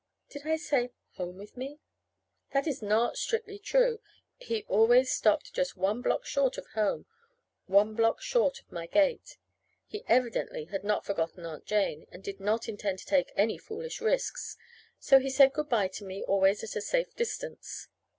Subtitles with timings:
[0.29, 1.79] Did I say "home with me"?
[2.53, 4.01] That is not strictly true
[4.39, 7.05] he always stopped just one block short of "home"
[7.67, 9.37] one block short of my gate.
[9.85, 14.01] He evidently had not forgotten Aunt Jane, and did not intend to take any foolish
[14.01, 14.57] risks!
[14.97, 17.87] So he said good bye to me always at a safe distance.